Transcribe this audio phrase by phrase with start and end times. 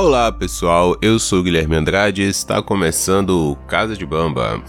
[0.00, 4.62] Olá pessoal, eu sou Guilherme Andrade e está começando o Casa de Bamba.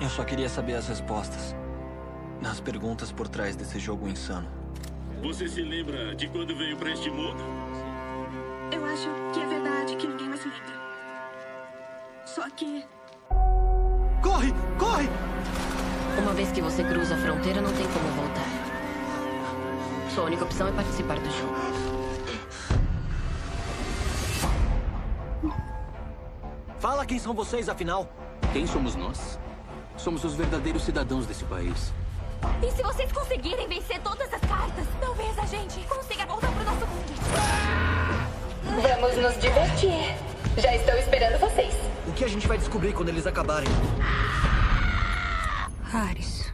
[0.00, 1.54] Eu só queria saber as respostas.
[2.42, 4.48] Nas perguntas por trás desse jogo insano.
[5.22, 7.40] Você se lembra de quando veio pra este mundo?
[8.72, 10.74] Eu acho que é verdade que ninguém mais se lembra.
[12.26, 12.84] Só que.
[14.20, 14.52] Corre!
[14.76, 15.08] Corre!
[16.20, 18.48] Uma vez que você cruza a fronteira, não tem como voltar.
[20.12, 22.03] Sua única opção é participar do jogo.
[26.84, 28.06] Fala quem são vocês, afinal.
[28.52, 29.38] Quem somos nós?
[29.96, 31.94] Somos os verdadeiros cidadãos desse país.
[32.62, 36.86] E se vocês conseguirem vencer todas as cartas, talvez a gente consiga voltar pro nosso
[36.86, 37.14] mundo.
[38.82, 40.14] Vamos nos divertir.
[40.58, 41.72] Já estou esperando vocês.
[42.06, 43.70] O que a gente vai descobrir quando eles acabarem?
[45.90, 46.52] Ares,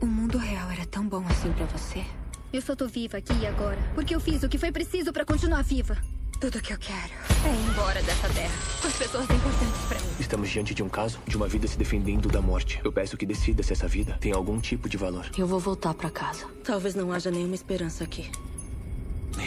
[0.00, 2.04] o mundo real era tão bom assim pra você?
[2.52, 3.78] Eu só tô viva aqui e agora.
[3.96, 5.98] Porque eu fiz o que foi preciso pra continuar viva.
[6.44, 7.10] Tudo que eu quero.
[7.42, 8.52] É ir embora dessa terra.
[8.82, 10.06] Com as pessoas importantes pra mim.
[10.20, 12.78] Estamos diante de um caso de uma vida se defendendo da morte.
[12.84, 15.24] Eu peço que decida se essa vida tem algum tipo de valor.
[15.38, 16.44] Eu vou voltar pra casa.
[16.62, 18.30] Talvez não haja nenhuma esperança aqui.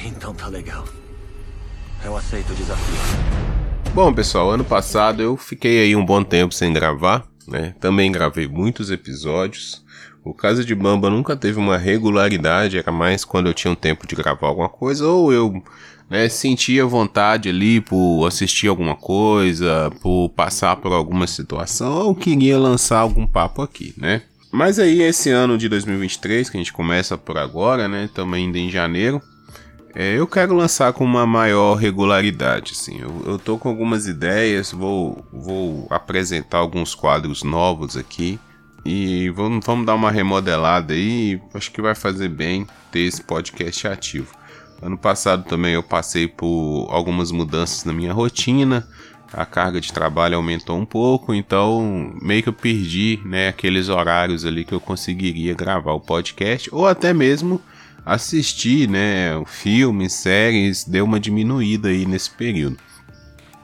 [0.07, 0.85] Então tá legal.
[2.03, 2.95] Eu aceito o desafio.
[3.93, 7.75] Bom pessoal, ano passado eu fiquei aí um bom tempo sem gravar, né?
[7.79, 9.85] Também gravei muitos episódios.
[10.23, 14.05] O Casa de Bamba nunca teve uma regularidade, era mais quando eu tinha um tempo
[14.05, 15.63] de gravar alguma coisa ou eu
[16.09, 22.57] né, sentia vontade ali por assistir alguma coisa, por passar por alguma situação, ou queria
[22.57, 24.21] lançar algum papo aqui, né?
[24.51, 28.57] Mas aí esse ano de 2023, que a gente começa por agora, né, estamos ainda
[28.57, 29.21] em janeiro,
[29.93, 34.71] é, eu quero lançar com uma maior regularidade, assim, eu, eu tô com algumas ideias,
[34.71, 38.39] vou, vou apresentar alguns quadros novos aqui,
[38.85, 43.85] e vamos, vamos dar uma remodelada aí, acho que vai fazer bem ter esse podcast
[43.85, 44.33] ativo.
[44.81, 48.87] Ano passado também eu passei por algumas mudanças na minha rotina,
[49.33, 54.45] a carga de trabalho aumentou um pouco, então meio que eu perdi né, aqueles horários
[54.45, 57.61] ali que eu conseguiria gravar o podcast, ou até mesmo
[58.05, 62.77] assistir né, filmes, séries, deu uma diminuída aí nesse período.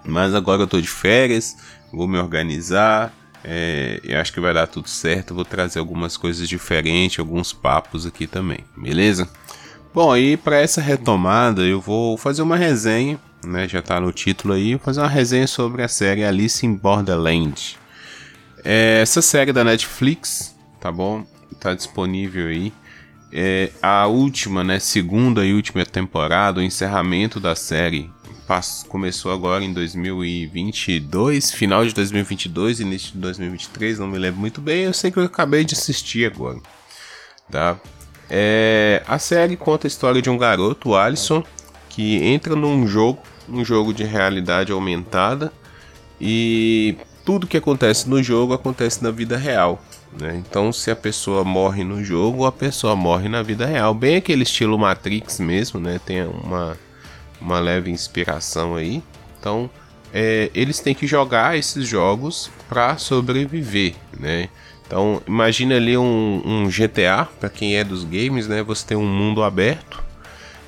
[0.05, 1.55] Mas agora eu tô de férias,
[1.93, 3.13] vou me organizar,
[3.43, 5.33] é, eu acho que vai dar tudo certo.
[5.33, 9.29] Vou trazer algumas coisas diferentes, alguns papos aqui também, beleza?
[9.93, 13.67] Bom, aí para essa retomada eu vou fazer uma resenha, né?
[13.67, 17.77] Já tá no título aí, fazer uma resenha sobre a série Alice in Borderland.
[18.63, 21.23] É, essa série da Netflix, tá bom?
[21.59, 22.73] Tá disponível aí.
[23.31, 24.79] É, a última, né?
[24.79, 28.09] Segunda e última temporada, o encerramento da série
[28.89, 34.85] começou agora em 2022, final de 2022, início de 2023, não me lembro muito bem.
[34.85, 36.59] Eu sei que eu acabei de assistir agora,
[37.51, 37.79] tá?
[38.35, 41.43] É, a série conta a história de um garoto, Alisson,
[41.87, 45.53] que entra num jogo, um jogo de realidade aumentada
[46.19, 49.79] e tudo que acontece no jogo acontece na vida real.
[50.19, 50.41] Né?
[50.43, 53.93] Então, se a pessoa morre no jogo, a pessoa morre na vida real.
[53.93, 55.99] Bem aquele estilo Matrix mesmo, né?
[56.03, 56.75] Tem uma,
[57.39, 59.03] uma leve inspiração aí.
[59.39, 59.69] Então,
[60.11, 64.49] é, eles têm que jogar esses jogos para sobreviver, né?
[64.93, 68.61] Então, imagine ali um, um GTA, para quem é dos games, né?
[68.61, 70.03] Você tem um mundo aberto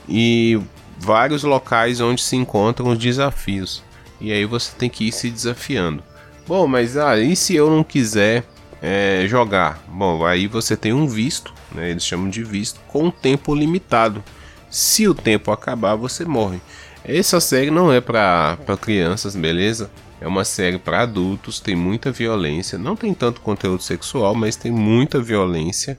[0.09, 0.59] e
[0.97, 3.83] vários locais onde se encontram os desafios.
[4.19, 6.01] E aí você tem que ir se desafiando.
[6.47, 8.43] Bom, mas ah, e se eu não quiser
[8.81, 9.83] é, jogar?
[9.87, 11.91] Bom, aí você tem um visto, né?
[11.91, 14.23] Eles chamam de visto, com tempo limitado.
[14.71, 16.59] Se o tempo acabar, você morre.
[17.03, 19.91] Essa série não é para crianças, beleza?
[20.21, 24.71] É uma série para adultos, tem muita violência, não tem tanto conteúdo sexual, mas tem
[24.71, 25.97] muita violência,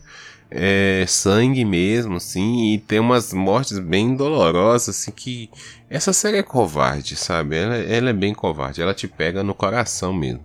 [0.51, 5.51] é, sangue mesmo, assim, e tem umas mortes bem dolorosas, assim, que
[5.91, 7.57] essa série é covarde, sabe?
[7.57, 10.45] Ela, ela é bem covarde, ela te pega no coração mesmo.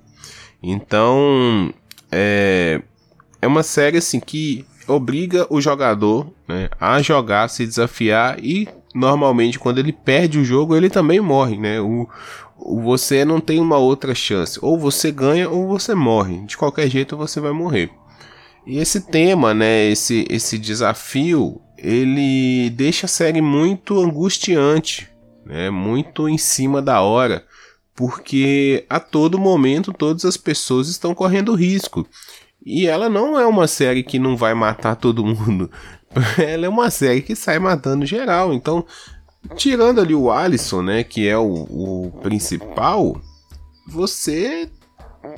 [0.61, 1.73] Então,
[2.11, 2.81] é,
[3.41, 9.57] é uma série assim que obriga o jogador né, a jogar, se desafiar e normalmente
[9.57, 11.79] quando ele perde o jogo ele também morre, né?
[11.79, 12.07] O,
[12.66, 14.59] você não tem uma outra chance.
[14.61, 16.46] Ou você ganha ou você morre.
[16.46, 17.91] De qualquer jeito você vai morrer.
[18.66, 25.09] E esse tema, né, esse, esse desafio, ele deixa a série muito angustiante,
[25.43, 27.43] né, muito em cima da hora,
[27.96, 32.08] porque a todo momento todas as pessoas estão correndo risco.
[32.63, 35.72] E ela não é uma série que não vai matar todo mundo.
[36.37, 38.53] ela é uma série que sai matando geral.
[38.53, 38.85] Então
[39.55, 43.20] Tirando ali o Alisson, né, que é o, o principal,
[43.88, 44.70] você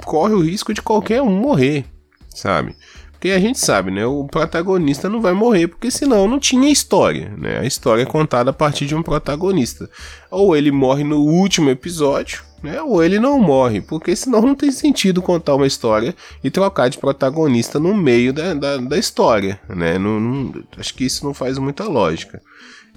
[0.06, 1.86] corre o risco de qualquer um morrer,
[2.30, 2.76] sabe?
[3.24, 4.06] porque a gente sabe, né?
[4.06, 7.60] O protagonista não vai morrer, porque senão não tinha história, né?
[7.60, 9.90] A história é contada a partir de um protagonista.
[10.30, 12.82] Ou ele morre no último episódio, né?
[12.82, 16.14] Ou ele não morre, porque senão não tem sentido contar uma história
[16.44, 19.98] e trocar de protagonista no meio da, da, da história, né?
[19.98, 22.42] Não, não, acho que isso não faz muita lógica.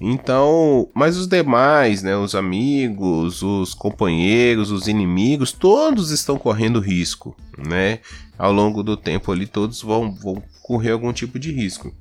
[0.01, 7.35] Então, mas os demais, né, os amigos, os companheiros, os inimigos, todos estão correndo risco,
[7.57, 8.01] né?
[8.39, 11.95] Ao longo do tempo ali, todos vão, vão correr algum tipo de risco.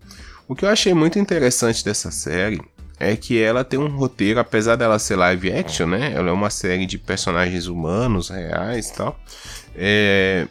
[0.48, 2.62] O que eu achei muito interessante dessa série
[3.00, 6.14] é que ela tem um roteiro, apesar dela ser live action, né?
[6.14, 9.20] Ela é uma série de personagens humanos, reais e tal.
[9.74, 10.48] É...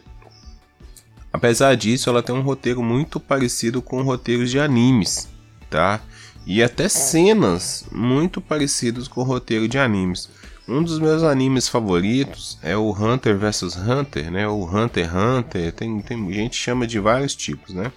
[1.31, 5.27] Apesar disso, ela tem um roteiro muito parecido com roteiros de animes,
[5.69, 6.01] tá?
[6.45, 10.29] E até cenas muito parecidas com o roteiro de animes.
[10.67, 14.47] Um dos meus animes favoritos é o Hunter vs Hunter, né?
[14.47, 17.91] O Hunter x Hunter, tem, tem gente que chama de vários tipos, né?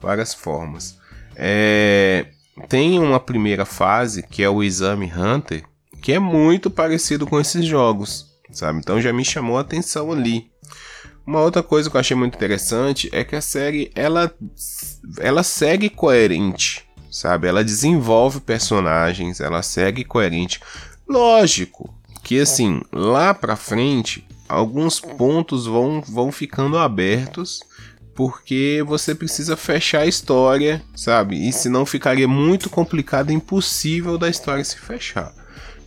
[0.00, 0.98] Várias formas.
[1.34, 2.26] É,
[2.68, 5.64] tem uma primeira fase que é o Exame Hunter,
[6.02, 8.78] que é muito parecido com esses jogos, sabe?
[8.78, 10.50] Então já me chamou a atenção ali.
[11.26, 14.32] Uma outra coisa que eu achei muito interessante é que a série ela,
[15.18, 16.87] ela segue coerente
[17.18, 17.48] sabe?
[17.48, 20.60] Ela desenvolve personagens, ela segue coerente.
[21.08, 27.60] Lógico que assim, lá pra frente, alguns pontos vão, vão ficando abertos
[28.14, 31.48] porque você precisa fechar a história, sabe?
[31.48, 35.32] E senão ficaria muito complicado, impossível da história se fechar.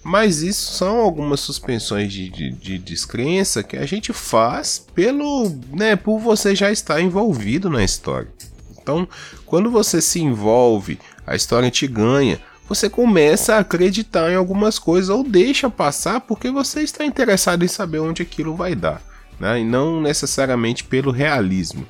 [0.03, 5.95] Mas isso são algumas suspensões de, de, de, descrença que a gente faz pelo, né,
[5.95, 8.29] por você já estar envolvido na história.
[8.81, 9.07] Então,
[9.45, 15.09] quando você se envolve a história te ganha, você começa a acreditar em algumas coisas
[15.09, 19.01] ou deixa passar porque você está interessado em saber onde aquilo vai dar,
[19.39, 19.59] né?
[19.59, 21.85] e não necessariamente pelo realismo.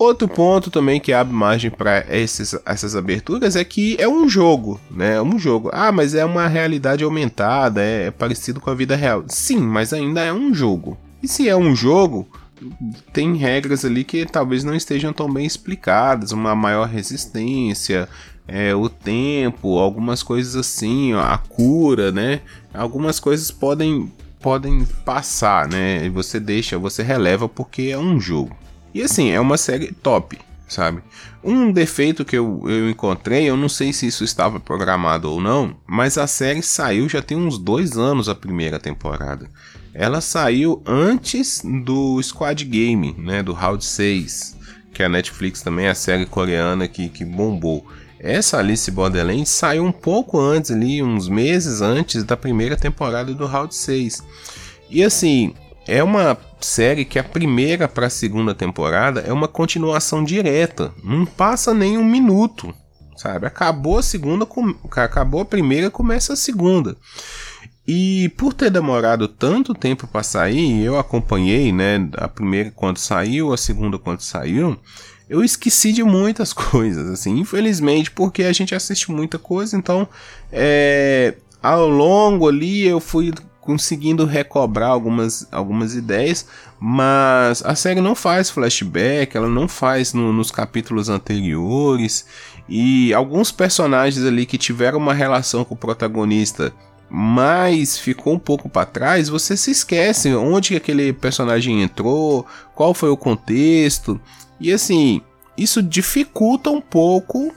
[0.00, 5.16] Outro ponto também que abre margem para essas aberturas é que é um jogo, né?
[5.16, 5.68] É um jogo.
[5.74, 9.24] Ah, mas é uma realidade aumentada, é, é parecido com a vida real.
[9.28, 10.96] Sim, mas ainda é um jogo.
[11.22, 12.26] E se é um jogo,
[13.12, 18.08] tem regras ali que talvez não estejam tão bem explicadas, uma maior resistência,
[18.46, 22.40] é, o tempo, algumas coisas assim, a cura, né?
[22.74, 24.10] Algumas coisas podem
[24.40, 26.04] podem passar, né?
[26.04, 28.56] E você deixa, você releva porque é um jogo.
[28.94, 31.02] E assim, é uma série top, sabe?
[31.44, 35.76] Um defeito que eu, eu encontrei, eu não sei se isso estava programado ou não,
[35.86, 39.48] mas a série saiu já tem uns dois anos a primeira temporada
[39.92, 44.56] ela saiu antes do Squad Game, né, do Round 6,
[44.92, 47.86] que a Netflix também é a série coreana que, que bombou.
[48.18, 53.46] Essa Alice Borderlands saiu um pouco antes ali, uns meses antes da primeira temporada do
[53.46, 54.22] Round 6.
[54.90, 55.54] E assim,
[55.86, 61.24] é uma série que a primeira para a segunda temporada é uma continuação direta, não
[61.24, 62.74] passa nem um minuto,
[63.16, 63.46] sabe?
[63.46, 64.46] Acabou a segunda,
[64.96, 66.96] acabou a primeira, começa a segunda.
[67.92, 73.52] E por ter demorado tanto tempo para sair, eu acompanhei, né, a primeira quando saiu,
[73.52, 74.78] a segunda quando saiu,
[75.28, 80.06] eu esqueci de muitas coisas, assim, infelizmente, porque a gente assiste muita coisa, então,
[80.52, 86.46] é, ao longo ali eu fui conseguindo recobrar algumas, algumas ideias,
[86.78, 92.24] mas a série não faz flashback, ela não faz no, nos capítulos anteriores,
[92.68, 96.72] e alguns personagens ali que tiveram uma relação com o protagonista
[97.10, 103.10] mas ficou um pouco para trás, você se esquece onde aquele personagem entrou, qual foi
[103.10, 104.20] o contexto.
[104.60, 105.20] E assim,
[105.58, 107.52] isso dificulta um pouco,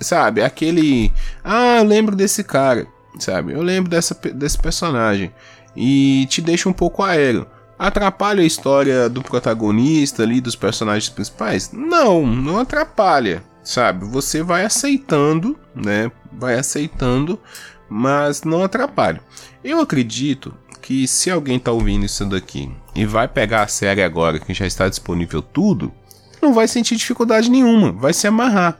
[0.00, 0.42] sabe?
[0.42, 1.12] Aquele,
[1.44, 2.86] ah, eu lembro desse cara,
[3.18, 3.52] sabe?
[3.52, 5.32] Eu lembro dessa, desse personagem
[5.76, 7.46] e te deixa um pouco aéreo.
[7.78, 11.70] Atrapalha a história do protagonista ali, dos personagens principais?
[11.72, 14.04] Não, não atrapalha, sabe?
[14.06, 16.10] Você vai aceitando, né?
[16.32, 17.38] Vai aceitando
[17.88, 19.20] mas não atrapalha.
[19.62, 24.38] Eu acredito que se alguém está ouvindo isso daqui e vai pegar a série agora,
[24.38, 25.92] que já está disponível tudo,
[26.40, 28.78] não vai sentir dificuldade nenhuma, vai se amarrar.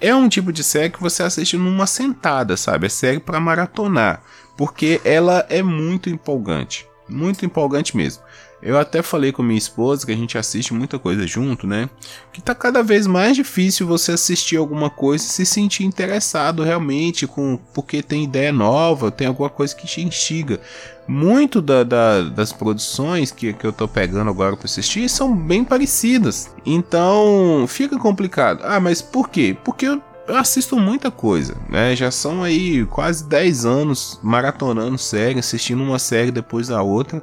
[0.00, 2.86] É um tipo de série que você assiste numa sentada, sabe?
[2.86, 4.22] É série para maratonar,
[4.56, 8.22] porque ela é muito empolgante, muito empolgante mesmo.
[8.62, 11.90] Eu até falei com minha esposa que a gente assiste muita coisa junto, né?
[12.32, 17.26] Que tá cada vez mais difícil você assistir alguma coisa e se sentir interessado realmente
[17.26, 20.60] com porque tem ideia nova, tem alguma coisa que te instiga.
[21.06, 25.62] Muito da, da, das produções que, que eu tô pegando agora para assistir são bem
[25.62, 26.50] parecidas.
[26.64, 28.60] Então fica complicado.
[28.64, 29.56] Ah, mas por quê?
[29.62, 31.94] Porque eu eu assisto muita coisa, né?
[31.94, 37.22] Já são aí quase 10 anos maratonando série, assistindo uma série depois da outra.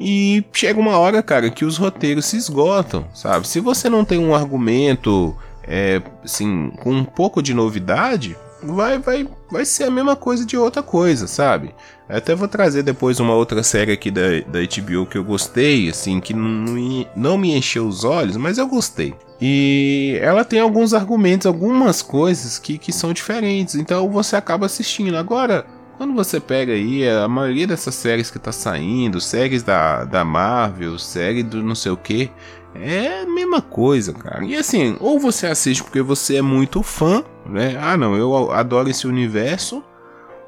[0.00, 3.46] E chega uma hora, cara, que os roteiros se esgotam, sabe?
[3.46, 9.28] Se você não tem um argumento, é, assim, com um pouco de novidade, vai, vai,
[9.50, 11.74] vai ser a mesma coisa de outra coisa, sabe?
[12.08, 16.20] Até vou trazer depois uma outra série aqui da, da HBO que eu gostei, assim,
[16.20, 19.14] que não, não me encheu os olhos, mas eu gostei.
[19.40, 25.16] E ela tem alguns argumentos, algumas coisas que, que são diferentes, então você acaba assistindo.
[25.16, 25.66] Agora,
[26.02, 30.98] quando você pega aí a maioria dessas séries que tá saindo, séries da, da Marvel,
[30.98, 32.28] série do não sei o que,
[32.74, 34.44] é a mesma coisa, cara.
[34.44, 37.78] E assim, ou você assiste porque você é muito fã, né?
[37.80, 39.80] Ah, não, eu adoro esse universo.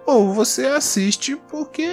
[0.04, 1.86] Ou você assiste porque,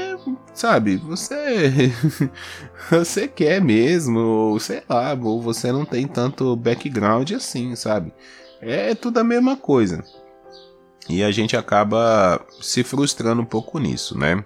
[0.55, 1.93] sabe, você
[2.89, 8.11] você quer mesmo, ou sei lá, ou você não tem tanto background assim, sabe?
[8.59, 10.03] É tudo a mesma coisa.
[11.11, 14.43] E a gente acaba se frustrando um pouco nisso, né?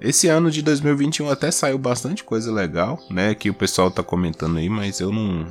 [0.00, 3.34] Esse ano de 2021 até saiu bastante coisa legal, né?
[3.34, 5.46] Que o pessoal tá comentando aí, mas eu não,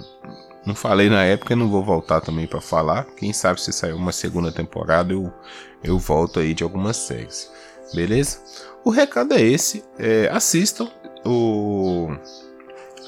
[0.66, 3.06] não falei na época e não vou voltar também para falar.
[3.16, 5.32] Quem sabe se sair uma segunda temporada eu,
[5.84, 7.50] eu volto aí de algumas séries.
[7.94, 8.40] Beleza?
[8.84, 9.84] O recado é esse.
[9.98, 10.90] É, assistam
[11.26, 12.10] o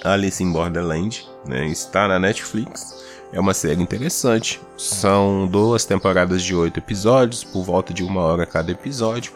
[0.03, 1.67] Alice in Borderland, né?
[1.67, 3.03] Está na Netflix.
[3.33, 4.61] É uma série interessante.
[4.77, 9.31] São duas temporadas de oito episódios, por volta de uma hora cada episódio.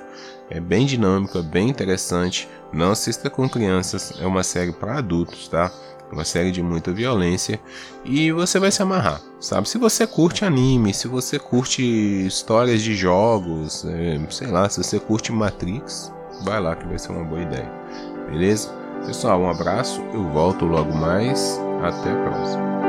[0.49, 2.47] É bem dinâmico, é bem interessante.
[2.73, 5.71] Não assista com crianças, é uma série para adultos, tá?
[6.11, 7.59] Uma série de muita violência
[8.03, 9.67] e você vai se amarrar, sabe?
[9.67, 14.99] Se você curte anime, se você curte histórias de jogos, é, sei lá, se você
[14.99, 17.71] curte Matrix, vai lá que vai ser uma boa ideia,
[18.29, 18.69] beleza?
[19.05, 22.84] Pessoal, um abraço, eu volto logo mais, até a próxima.